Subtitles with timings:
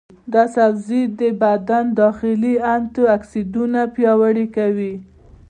[0.33, 4.93] دا سبزی د بدن داخلي انټياکسیدانونه پیاوړي کوي.